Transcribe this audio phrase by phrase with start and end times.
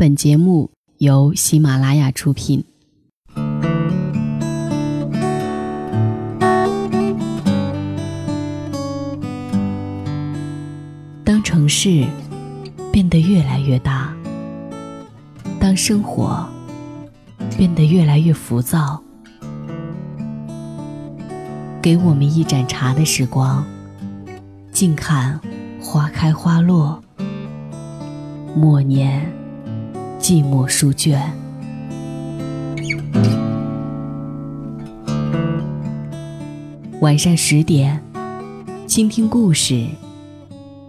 [0.00, 2.64] 本节目由喜马拉雅出品。
[11.24, 12.06] 当城市
[12.92, 14.14] 变得越来越大，
[15.58, 16.48] 当生活
[17.56, 19.02] 变得越来越浮躁，
[21.82, 23.66] 给我们一盏茶的时光，
[24.70, 25.40] 静看
[25.82, 27.02] 花开花落，
[28.54, 29.36] 默念。
[30.18, 31.18] 寂寞书卷。
[37.00, 38.02] 晚上十点，
[38.86, 39.86] 倾听故事，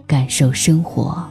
[0.06, 1.26] 感受生活。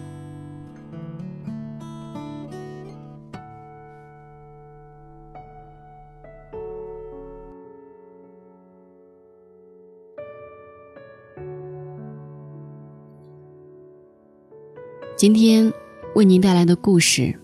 [15.18, 15.72] 今天
[16.16, 17.38] 为您带来的故事。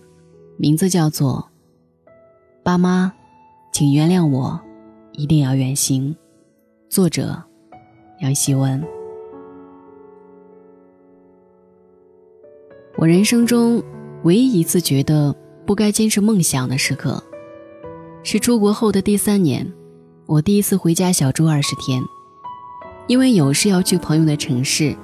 [0.58, 1.50] 名字叫做
[2.64, 3.12] 《爸妈，
[3.74, 4.58] 请原谅我，
[5.12, 6.12] 一定要远行》。
[6.90, 7.44] 作者：
[8.22, 8.82] 杨希文。
[12.96, 13.84] 我人生中
[14.24, 17.22] 唯一一次觉得不该坚持梦想的时刻，
[18.24, 19.70] 是出国后的第三年，
[20.26, 22.02] 我第一次回家小住二十天，
[23.08, 24.96] 因为有事要去朋友的城市，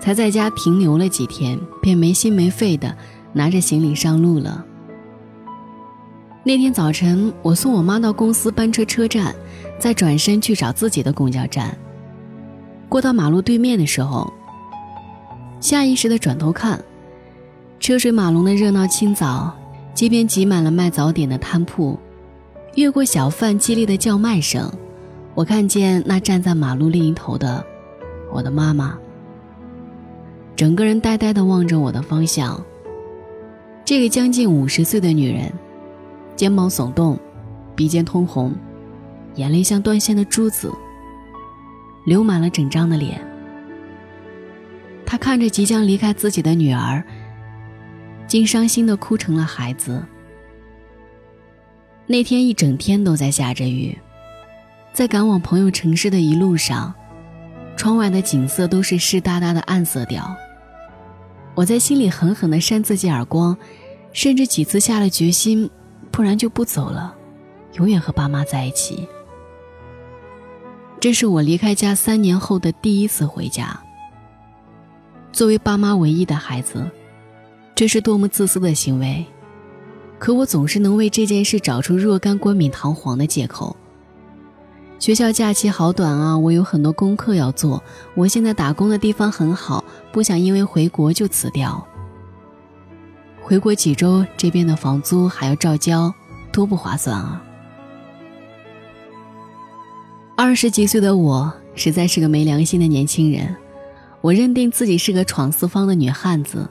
[0.00, 2.96] 才在家停留了几天，便没心没肺的
[3.34, 4.64] 拿着行李上路了。
[6.46, 9.34] 那天早晨，我送我妈到公司班车车站，
[9.78, 11.74] 再转身去找自己的公交站。
[12.86, 14.30] 过到马路对面的时候，
[15.58, 16.78] 下意识的转头看，
[17.80, 19.56] 车水马龙的热闹清早，
[19.94, 21.98] 街边挤满了卖早点的摊铺，
[22.74, 24.70] 越过小贩激烈的叫卖声，
[25.34, 27.64] 我看见那站在马路另一头的
[28.30, 28.98] 我的妈妈，
[30.54, 32.62] 整个人呆呆的望着我的方向。
[33.82, 35.50] 这个将近五十岁的女人。
[36.36, 37.18] 肩膀耸动，
[37.76, 38.54] 鼻尖通红，
[39.36, 40.72] 眼泪像断线的珠子，
[42.04, 43.20] 流满了整张的脸。
[45.06, 47.04] 他看着即将离开自己的女儿，
[48.26, 50.04] 竟伤心的哭成了孩子。
[52.06, 53.96] 那天一整天都在下着雨，
[54.92, 56.92] 在赶往朋友城市的一路上，
[57.76, 60.34] 窗外的景色都是湿哒哒的暗色调。
[61.54, 63.56] 我在心里狠狠地扇自己耳光，
[64.12, 65.70] 甚至几次下了决心。
[66.14, 67.12] 不然就不走了，
[67.72, 69.08] 永远和爸妈在一起。
[71.00, 73.76] 这是我离开家三年后的第一次回家。
[75.32, 76.88] 作为爸妈唯一的孩子，
[77.74, 79.26] 这是多么自私的行为！
[80.20, 83.76] 可我总是能为这件事找出若干冠冕堂皇的借口。
[85.00, 87.82] 学校假期好短啊，我有很多功课要做。
[88.14, 91.84] 我现在打工的地方很好，不想因为回国就辞掉。
[93.46, 96.10] 回国几周，这边的房租还要照交，
[96.50, 97.44] 多不划算啊！
[100.34, 103.54] 二十几岁的我，实在是个没良心的年轻人。
[104.22, 106.66] 我认定自己是个闯四方的女汉子，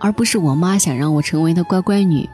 [0.00, 2.28] 而不是我妈想让我成为的乖乖女。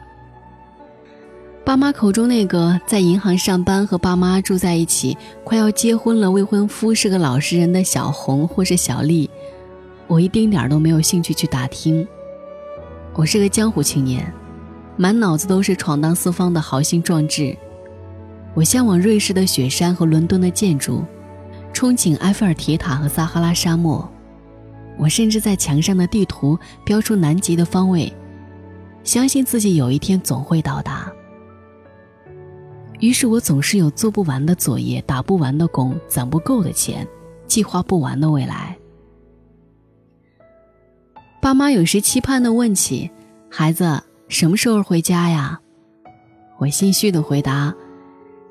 [1.63, 9.29] 爸妈口中那个在银行上班、和爸妈住在一起、快要结婚了、未婚夫是个老实人的小红或是小丽，
[10.07, 12.07] 我一丁点儿都没有兴趣去打听。
[13.19, 14.33] 我是个江湖青年，
[14.95, 17.53] 满脑子都是闯荡四方的豪心壮志。
[18.53, 21.03] 我向往瑞士的雪山和伦敦的建筑，
[21.73, 24.09] 憧憬埃菲尔铁塔和撒哈拉沙漠。
[24.97, 28.09] 我甚至在墙上的地图标出南极的方位，
[29.03, 31.11] 相信自己有一天总会到达。
[33.01, 37.05] 于是我总是有做不完的作业、打不完的工、攒不够的钱、
[37.47, 38.78] 计划不完的未来。
[41.41, 43.09] 爸妈有时期盼的问起
[43.49, 45.59] ：“孩子什么时候回家呀？”
[46.59, 47.73] 我心虚的回答：“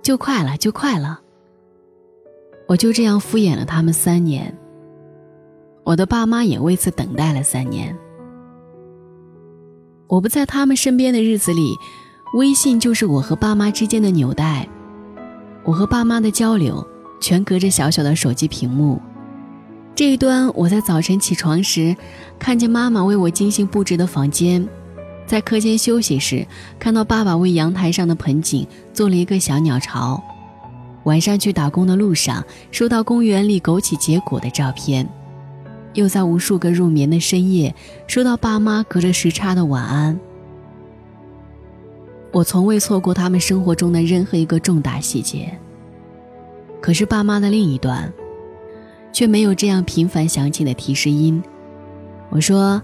[0.03, 1.21] 就快了，就快了。”
[2.66, 4.54] 我就这样敷衍了他们三年。
[5.84, 7.97] 我的爸妈也为此等待了三年。
[10.06, 11.75] 我不在他们身边的日子里，
[12.34, 14.67] 微信就是我和爸妈之间的纽带。
[15.64, 16.87] 我和爸妈的交流，
[17.20, 19.00] 全隔着小小的手机屏幕。
[19.99, 21.97] 这一端，我在早晨起床时，
[22.39, 24.65] 看见妈妈为我精心布置的房间；
[25.27, 26.47] 在课间休息时，
[26.79, 28.65] 看到爸爸为阳台上的盆景
[28.95, 30.23] 做了一个小鸟巢；
[31.03, 35.05] 晚上去打工的路上，收到公园里枸杞结果的照片；
[35.95, 37.75] 又在无数个入眠的深夜，
[38.06, 40.17] 收到爸妈隔着时差的晚安。
[42.31, 45.53] 我从未错过他们生活中的任何一个重大细节。
[46.81, 48.09] 可是，爸妈的另一端。
[49.12, 51.43] 却没有这样频繁响起的提示音。
[52.31, 52.82] 我说：“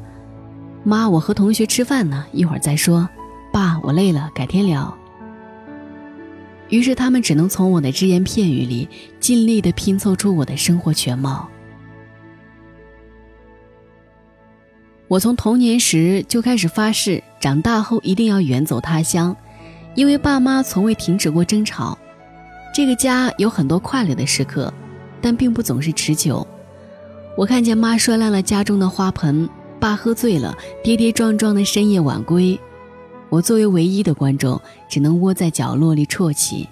[0.82, 3.08] 妈，我和同学吃饭呢，一会儿再说。”
[3.52, 4.96] 爸，我累了，改天聊。”
[6.70, 8.88] 于是他们只能从我的只言片语里
[9.20, 11.48] 尽力的拼凑出我的生活全貌。
[15.06, 19.36] 我从童年时就开始发誓，长大后一定要远走他乡，
[19.94, 21.96] 因为爸妈从未停止过争吵。
[22.74, 24.72] 这个家有很多快乐的时刻，
[25.24, 26.46] 但并不总是持久。
[27.34, 29.48] 我看见妈摔烂了家中的花盆，
[29.80, 32.60] 爸喝醉了，跌跌撞撞的深夜晚归。
[33.30, 36.68] 我作为唯一的观众，只能窝在角落里啜泣，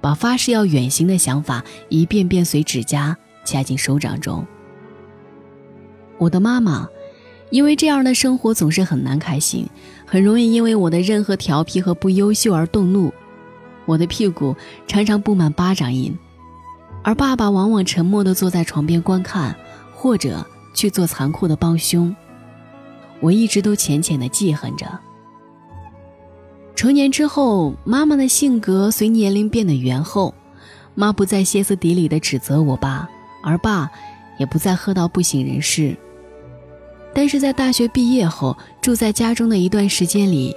[0.00, 4.44] 把发誓要远行的想法一遍遍随指甲掐进手掌中。
[6.18, 6.88] 我的妈妈。
[7.50, 9.66] 因为这样的生活总是很难开心，
[10.06, 13.12] 很容易因为我的任何调皮和不优秀而动怒，
[13.86, 14.54] 我的屁股
[14.86, 16.16] 常常布满巴掌印，
[17.02, 19.56] 而爸爸往往沉默地坐在床边观看，
[19.94, 22.14] 或者去做残酷的帮凶。
[23.20, 24.86] 我一直都浅浅地记恨着。
[26.74, 30.34] 成年之后，妈妈的性格随年龄变得圆厚，
[30.94, 33.08] 妈不再歇斯底里地指责我爸，
[33.42, 33.90] 而爸
[34.38, 35.94] 也不再喝到不省人事。
[37.12, 40.56] 但是在大学毕业后，住在家中的一段时间里，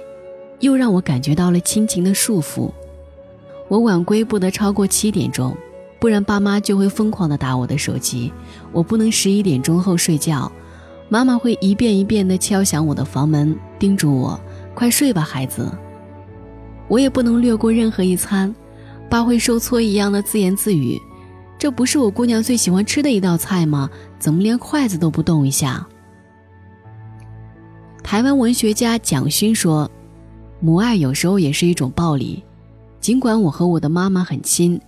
[0.60, 2.70] 又让我感觉到了亲情的束缚。
[3.68, 5.54] 我晚归不得超过七点钟，
[5.98, 8.32] 不然爸妈就会疯狂地打我的手机。
[8.72, 10.50] 我不能十一点钟后睡觉，
[11.08, 14.38] 妈妈会一遍一遍地敲响我的房门，叮嘱我
[14.74, 15.70] ：“快睡吧，孩子。”
[16.88, 18.54] 我也不能略过任何一餐，
[19.08, 21.00] 爸会受挫一样的自言自语
[21.58, 23.88] ：“这不是我姑娘最喜欢吃的一道菜吗？
[24.18, 25.86] 怎么连筷子都不动一下？”
[28.02, 29.90] 台湾文学家蒋勋说
[30.60, 32.42] ：“母爱有时候也是一种暴力。
[33.00, 34.78] 尽管我和我的妈妈很亲，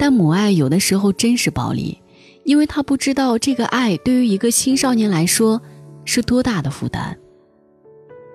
[0.00, 2.00] 但母爱有的时候真是暴力，
[2.44, 5.60] 因为他不知道这个爱对于一个青少年来说
[6.06, 7.18] 是多大的负担。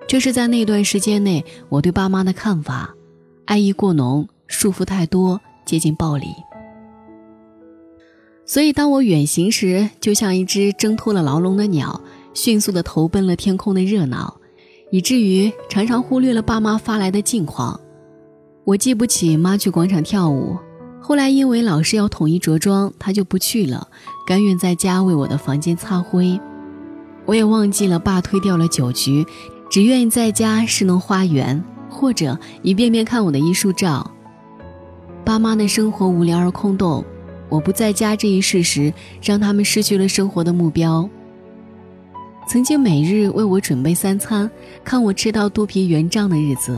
[0.06, 2.94] 这是在那段时间内我对爸妈的看法：
[3.46, 6.28] 爱意过浓，束缚太多，接近暴力。
[8.44, 12.00] 所以当我远行时，就像一只挣脱了牢笼的鸟。”
[12.32, 14.38] 迅速地投奔了天空的热闹，
[14.90, 17.80] 以至于常常忽略了爸妈发来的近况。
[18.64, 20.54] 我记不起妈去广场跳舞，
[21.08, 23.86] 后来因为老师要统一着装，他就不去了，
[24.26, 26.36] 甘愿在家为我的房间擦灰。
[27.26, 29.24] 我也忘记了爸推掉了酒局，
[29.70, 34.10] 只愿意在家侍弄花园，或者一遍遍看我的艺术照。
[35.24, 37.04] 爸妈的生活无聊而空洞，
[37.48, 38.92] 我不在家这一事实
[39.22, 41.08] 让他们失去了生活的目标。
[42.48, 44.50] 曾经每日为我准备三餐，
[44.82, 46.76] 看我吃到肚皮圆胀的日子，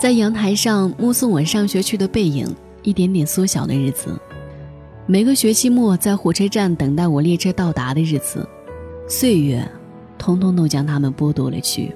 [0.00, 2.52] 在阳台上目送我上学去的背影
[2.82, 4.18] 一点点缩小的日子，
[5.06, 8.48] 每个学期末在火车站等待我列车到达的日子，
[9.08, 9.66] 岁月，
[10.16, 11.94] 通通都将他们剥夺了去。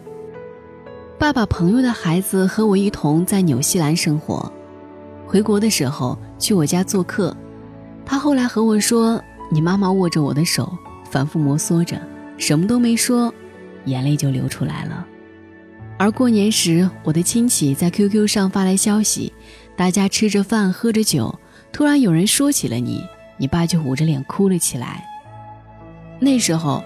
[1.19, 4.53] 爸爸朋友的孩子和我一同在纽西兰生活，
[5.27, 7.37] 回国的时候去我家做客，
[8.05, 10.73] 他后来和我说：“你妈妈握着我的手，
[11.09, 12.01] 反复摩挲着。”
[12.39, 13.33] 什么都没说，
[13.85, 15.07] 眼泪就流出来了。
[15.97, 19.33] 而过年时，我的亲戚在 QQ 上发来消息，
[19.77, 21.39] 大家吃着饭，喝着酒，
[21.73, 23.05] 突然有人说起了你，
[23.37, 25.05] 你爸就捂着脸哭了起来。
[26.21, 26.83] 那时候，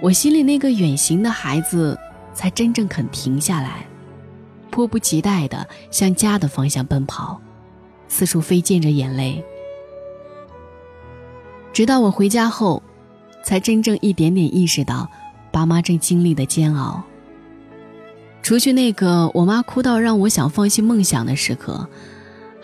[0.00, 1.98] 我心里那个远行的孩子
[2.32, 3.86] 才真正肯停下来，
[4.70, 7.40] 迫不及待地向家的方向奔跑，
[8.08, 9.44] 四处飞溅着眼泪。
[11.72, 12.82] 直到我回家后。
[13.46, 15.06] 才真正一点点意识到，
[15.52, 17.04] 爸妈正经历的煎熬。
[18.42, 21.86] 除去那个我妈哭到让我想放弃梦想的时刻，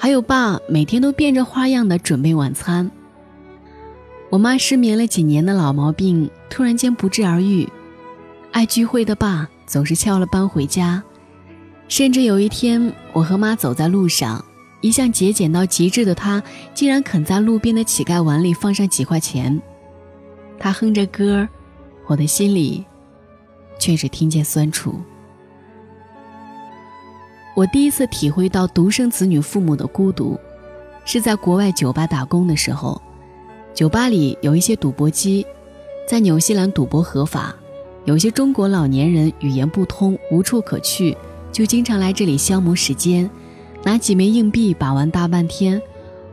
[0.03, 2.91] 还有爸每天都变着花样的准备晚餐。
[4.31, 7.69] 我妈失眠了几年的老毛病突然间不治而愈，
[8.51, 11.03] 爱聚会的爸总是翘了班回家，
[11.87, 14.43] 甚至有一天我和妈走在路上，
[14.81, 16.43] 一向节俭到极致的他
[16.73, 19.61] 竟然肯在路边的乞丐碗里放上几块钱。
[20.59, 21.47] 他哼着歌
[22.07, 22.83] 我的心里
[23.79, 24.99] 却只听见酸楚。
[27.61, 30.41] 我第一次体会到独生子女父母的孤独，
[31.05, 32.99] 是在国外酒吧打工的时候。
[33.75, 35.47] 酒吧里有一些赌博机，
[36.09, 37.55] 在纽西兰赌博合法。
[38.07, 41.15] 有些中国老年人语言不通，无处可去，
[41.53, 43.31] 就经常来这里消磨时间，
[43.85, 45.79] 拿几枚硬币把玩大半天。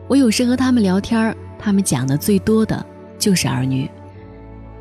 [0.06, 2.82] 我有时和他们聊天，他们讲的最多的
[3.18, 3.86] 就是儿女。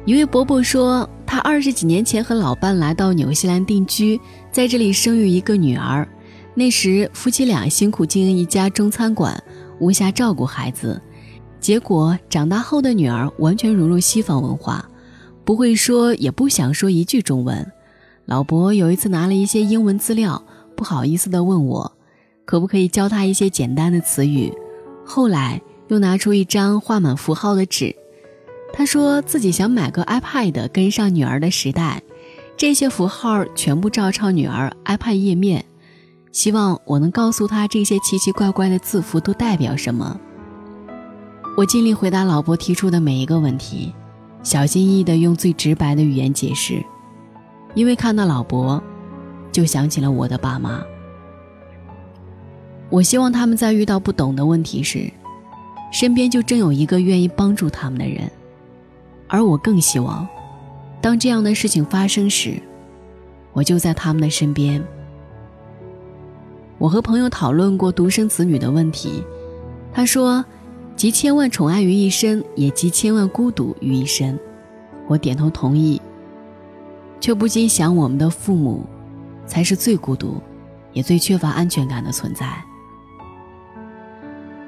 [0.06, 4.18] 一位伯伯说，他二十几年前和老伴来到纽西兰定居，
[4.50, 6.08] 在这里生育一个女儿。
[6.58, 9.44] 那时夫妻俩辛苦经营一家中餐馆，
[9.80, 11.00] 无暇照顾孩子。
[11.60, 14.84] 结果长大后的女儿完全融入西方文化，
[15.46, 17.72] 不会说也不想说一句中文。
[18.26, 20.44] 老伯有一次拿了一些英文资料，
[20.76, 21.96] 不好意思地问我，
[22.44, 24.52] 可不可以教他一些简单的词语。
[25.06, 27.96] 后来又拿出一张画满符号的纸，
[28.74, 32.02] 他说自己想买个 iPad 跟上女儿的时代，
[32.58, 35.64] 这些符号全部照抄女儿 iPad 页面，
[36.38, 40.20] 希望我能告诉他这些奇奇怪怪的字符都代表什么。
[41.58, 43.92] 我尽力回答老伯提出的每一个问题，
[44.44, 46.80] 小心翼翼地用最直白的语言解释，
[47.74, 48.80] 因为看到老伯。
[49.52, 50.84] 就想起了我的爸妈。
[52.92, 55.12] 我希望他们在遇到不懂的问题时，
[55.92, 58.32] 身边就真有一个愿意帮助他们的人，
[59.28, 60.28] 而我更希望，
[61.02, 62.62] 当这样的事情发生时，
[63.54, 64.80] 我就在他们的身边。
[66.78, 69.24] 我和朋友讨论过独生子女的问题，
[69.94, 70.46] 他说
[70.96, 74.40] ：“集千万宠爱于一身，也集千万孤独于一身。”
[75.08, 76.02] 我点头同意，
[77.20, 78.86] 却不禁想我们的父母。
[79.48, 80.42] 才是最孤独，
[80.92, 82.46] 也最缺乏安全感的存在。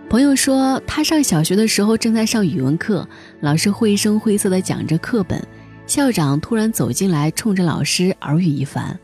[0.09, 3.05] 朋友说，他上小学的时候正在上语文课，
[3.41, 5.45] 老师绘声绘色地讲着课本，
[5.85, 8.97] 校长突然走进来，冲着老师耳语一番，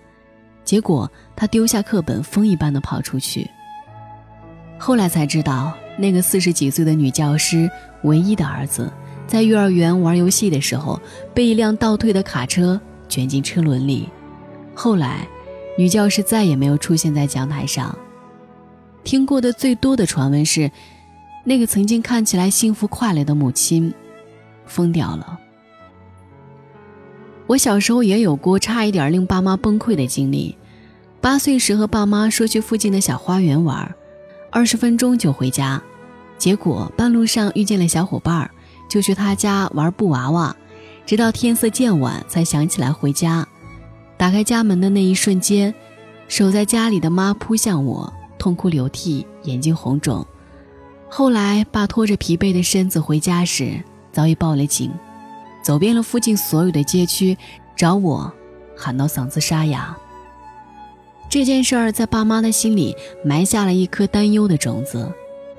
[0.65, 3.49] 结果他丢下课本，风一般的跑出去。
[4.77, 7.69] 后来才知道，那个四十几岁的女教师
[8.03, 8.91] 唯一的儿子，
[9.25, 10.99] 在幼儿园玩游戏的时候，
[11.33, 14.09] 被一辆倒退的卡车卷进车轮里，
[14.73, 15.25] 后来。
[15.77, 17.93] 女教师再也没有出现在讲台上。
[19.03, 20.71] 听过的最多的传闻是，
[21.43, 23.93] 那个曾经看起来幸福快乐的母亲，
[24.65, 25.37] 疯掉了。
[27.47, 30.57] 我小时候也有过差一点令爸妈崩溃的经历。
[31.21, 33.95] 八岁时和爸妈说去附近的小花园玩，
[34.51, 35.81] 二十分钟就回家，
[36.37, 38.49] 结果半路上遇见了小伙伴，
[38.89, 40.55] 就去他家玩布娃娃，
[41.05, 43.47] 直到天色渐晚才想起来回家。
[44.17, 45.73] 打开家门的那一瞬间，
[46.27, 50.25] 守在家里的妈扑向我，痛哭流涕，眼睛红肿。
[51.09, 54.91] 后来爸拖着疲惫的身子回家时，早已报了警，
[55.65, 57.35] 走遍了附近所有的街区，
[57.75, 58.31] 找我，
[58.77, 59.97] 喊到嗓子沙哑。
[61.27, 65.11] 这件事儿在爸妈的心里埋下了一颗担忧的种子，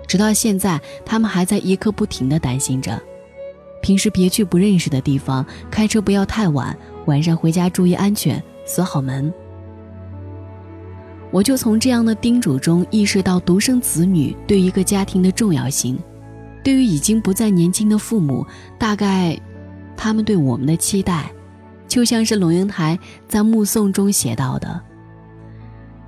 [0.07, 3.03] 直到现在，他们还在一刻不停地担心着。
[3.83, 6.79] 平时别去不认识的地方，开车不要太晚。
[7.07, 9.35] 晚上回家注意安全，锁好门。
[11.33, 15.99] 我就从这样的叮嘱中意识到独生子女对一个家庭的重要性。
[16.63, 18.47] 对于已经不再年轻的父母，
[18.79, 19.37] 大概
[19.97, 21.33] 他们对我们的期待，
[21.89, 24.81] 就像是龙应台在《目送》中写到的：“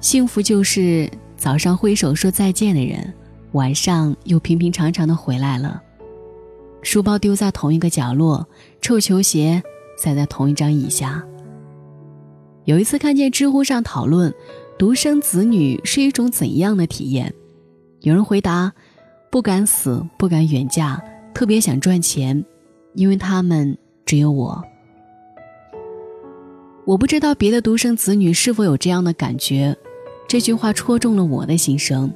[0.01, 3.13] 幸福就是早上挥手说再见的人，
[3.53, 5.83] 晚上又平平常常的回来了。
[6.83, 8.47] 书包丢在同一个角落，
[8.81, 9.63] 臭球鞋。”
[10.01, 11.25] 塞在同一张椅下。
[12.67, 14.33] 有一次看见知乎上讨论，
[14.79, 17.35] 独生子女是一种怎样的体验？
[18.03, 18.73] 有人回答：
[19.29, 21.03] 不敢死，不敢远嫁，
[21.35, 22.45] 特别想赚钱，
[22.99, 24.61] 因为他们只有我。
[26.85, 29.77] 我不知道别的独生子女是否有这样的感觉。
[30.27, 32.13] 这句话戳中了我的心声。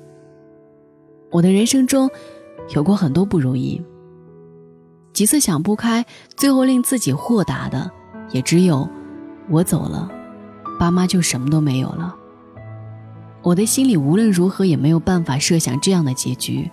[1.31, 2.11] 我的人生中，
[2.75, 3.81] 有过很多不如意。
[5.13, 6.05] 几次想不开，
[6.37, 7.89] 最后令自己豁达的，
[8.33, 8.89] 也只有
[9.49, 10.11] 我走了，
[10.81, 12.13] 爸妈就什么都没有了。
[13.43, 16.69] 我的心里无论如何也没有办法设想这样的结局，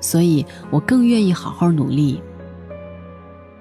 [0.00, 2.20] 所以我更愿意好好努力。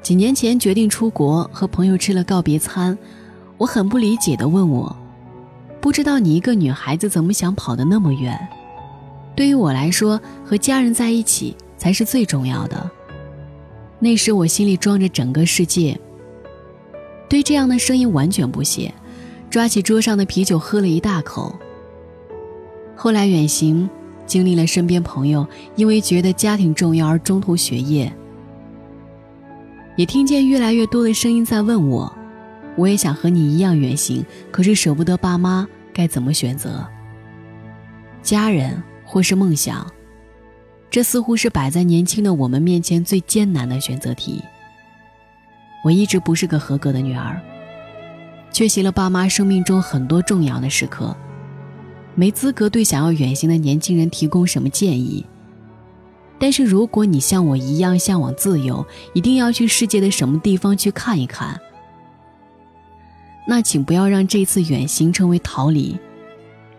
[0.01, 2.97] 几年前决定出国，和朋友吃了告别餐，
[3.57, 4.95] 我很不理解的问我
[5.79, 8.37] ：“不知道你一个女孩子怎么想跑得那么远？”
[9.35, 12.89] 对于我来说，和家人在一起才是最重要的。
[13.99, 15.97] 那时我心里装着整个世界，
[17.29, 18.91] 对这样的声音完全不屑，
[19.51, 21.55] 抓起桌上的啤酒喝了一大口。
[22.95, 23.87] 后来远行，
[24.25, 28.11] 经历了身边朋友因为觉得家庭重要而中途学业，
[30.01, 32.11] 也听见越来越多的声音在问我：
[32.75, 36.83] 我也想和你一样远行，可是舍不得爸妈，该怎么选择？
[38.23, 39.85] 家人或是梦想？
[40.89, 44.41] 这似乎是摆在年轻的我们面前最艰难的选择题。
[45.83, 47.39] 我一直不是个合格的女儿，
[48.51, 51.15] 缺席了爸妈生命中很多重要的时刻，
[52.15, 55.23] 没资格对想要远行的年轻人提供什么建议。
[56.41, 58.83] 但是如果你像我一样向往自由，
[59.13, 61.61] 一定要去世界的什么地方去看一看，
[63.47, 65.95] 那请不要让这次远行成为逃离。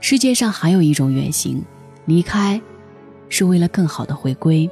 [0.01, 1.63] 世界上还有一种远行，
[2.07, 2.61] 离开。
[3.35, 4.69] 是为了更好的回归。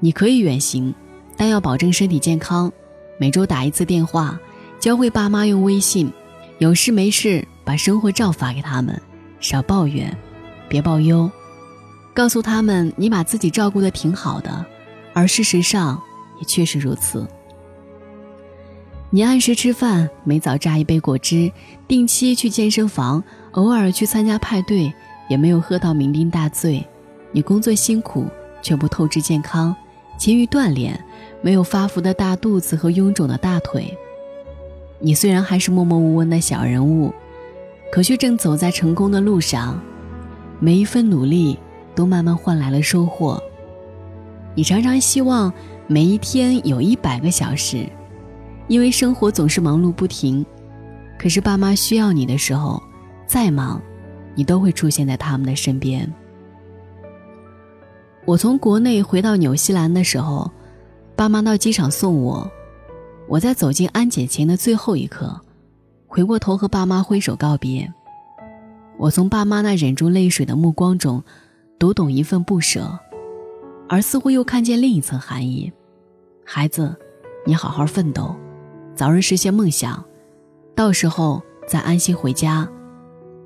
[0.00, 0.94] 你可以远行，
[1.36, 2.72] 但要保证身体健康，
[3.18, 4.40] 每周打一次电话，
[4.80, 6.10] 教会爸妈用微信，
[6.56, 8.98] 有事没事把生活照发给他们，
[9.38, 10.16] 少抱怨，
[10.66, 11.30] 别抱忧，
[12.18, 14.66] 告诉他们你把自己照顾的挺好的，
[15.12, 16.02] 而事实上
[16.40, 17.24] 也确实如此。
[19.10, 21.52] 你按时吃饭，每早榨一杯果汁，
[21.86, 23.22] 定期去健身房，
[23.52, 24.92] 偶尔去参加派对，
[25.28, 26.84] 也没有喝到酩酊大醉。
[27.30, 28.26] 你工作辛苦，
[28.62, 29.72] 却不透支健康，
[30.18, 31.00] 勤于锻炼，
[31.40, 33.96] 没有发福的大肚子和臃肿的大腿。
[34.98, 37.14] 你虽然还是默默无闻的小人物，
[37.92, 39.80] 可却正走在成功的路上，
[40.58, 41.56] 每一份努力
[41.98, 43.42] 都慢慢换来了收获。
[44.54, 45.52] 你常常希望
[45.88, 47.84] 每一天有一百个小时。
[48.68, 50.44] 因为生活总是忙碌不停，
[51.18, 52.80] 可是爸妈需要你的时候，
[53.26, 53.80] 再忙，
[54.34, 56.06] 你都会出现在他们的身边。
[58.26, 60.48] 我从国内回到纽西兰的时候，
[61.16, 62.48] 爸妈到机场送我，
[63.26, 65.34] 我在走进安检前的最后一刻，
[66.06, 67.90] 回过头和爸妈挥手告别。
[68.98, 71.24] 我从爸妈那忍住泪水的目光中，
[71.78, 72.98] 读懂一份不舍，
[73.88, 75.72] 而似乎又看见另一层含义：
[76.44, 76.92] 孩子，
[77.46, 78.34] 你好好奋斗。
[78.96, 80.04] 早日实现梦想，
[80.74, 82.68] 到时候再安心回家。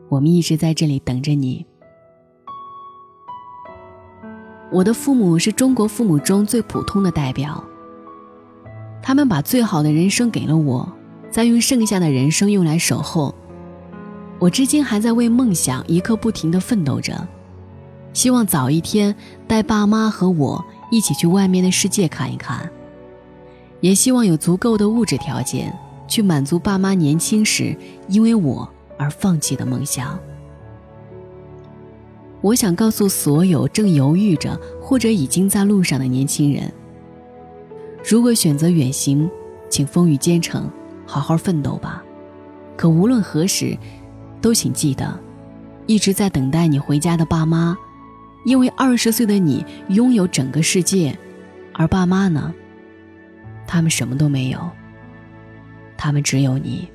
[0.08, 1.66] 我们一直在这里等着你。
[4.70, 7.62] 我的父母是中国父母中最普通的代表，
[9.02, 10.90] 他们把最好的人生给了我，
[11.28, 13.34] 再用剩下的人生用来守候。
[14.38, 17.28] 我至今还在为梦想一刻不停的奋斗着，
[18.12, 19.14] 希望早一天
[19.46, 22.70] 带爸妈和我一起去外面的世界看一看。
[23.80, 25.76] 也希望有足够的物质条件，
[26.06, 27.76] 去满足爸妈年轻时
[28.08, 30.18] 因为我而放弃的梦想。
[32.40, 36.72] 我想告诉所有正犹豫着或者已经在路上的年轻人：
[38.04, 39.28] 如果选择远行，
[39.68, 40.70] 请风雨兼程，
[41.06, 42.02] 好好奋斗吧。
[42.76, 43.76] 可无论何时，
[44.40, 45.18] 都请记得，
[45.86, 47.76] 一直在等待你回家的爸妈，
[48.44, 51.16] 因为二十岁的你拥有整个世界，
[51.74, 52.52] 而爸妈呢？
[53.66, 54.70] 他们什么都没有，
[55.96, 56.88] 他们只有你。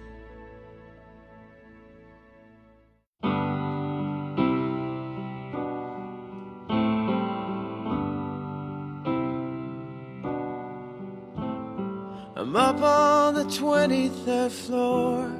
[12.36, 15.32] I'm up on the 23rd floor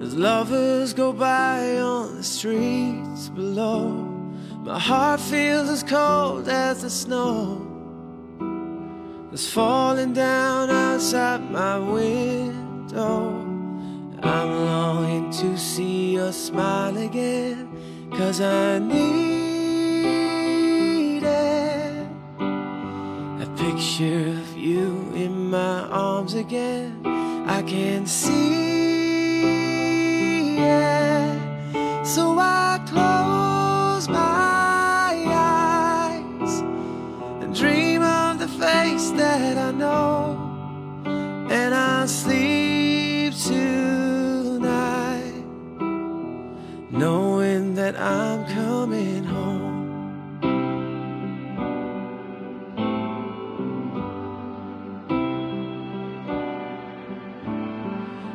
[0.00, 4.13] As lovers go by on the streets below
[4.64, 7.60] My heart feels as cold as the snow
[9.30, 13.44] that's falling down outside my window.
[14.22, 17.68] I'm longing to see your smile again,
[18.12, 18.94] cause I need
[21.24, 22.08] it.
[22.40, 27.02] A picture of you in my arms again,
[27.46, 28.64] I can see
[30.56, 32.06] it.
[32.06, 33.43] So I close
[48.14, 49.82] I'm coming home.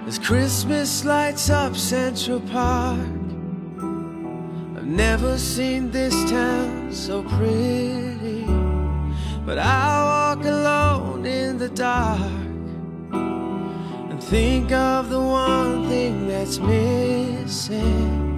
[0.06, 3.00] As Christmas lights up Central Park,
[4.76, 8.44] I've never seen this town so pretty,
[9.46, 12.20] but I walk alone in the dark
[14.12, 18.29] and think of the one thing that's missing.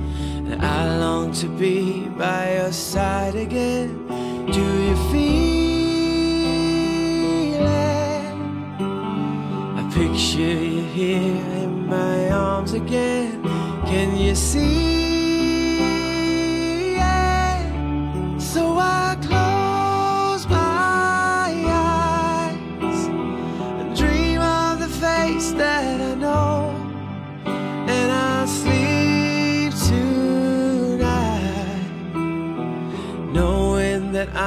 [0.60, 4.08] I long to be by your side again.
[4.52, 6.02] Do you feel
[7.66, 8.34] it?
[9.80, 13.42] I picture you here in my arms again.
[13.86, 14.91] Can you see?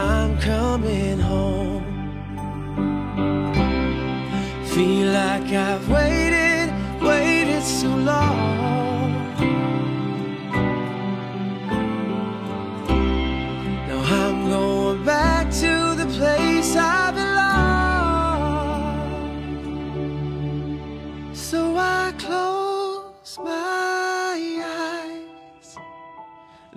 [0.04, 1.84] I'm coming home.
[4.72, 6.68] Feel like I've waited,
[7.00, 9.12] waited so long.
[13.88, 17.54] Now I'm going back to the place I belong.
[21.34, 24.34] So I close my
[24.82, 25.78] eyes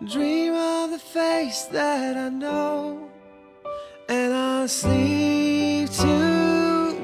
[0.05, 3.09] dream of the face that I know
[4.67, 6.97] sleep tonight,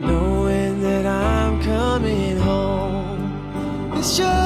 [0.00, 3.92] knowing that I'm coming home.
[3.94, 4.41] It's just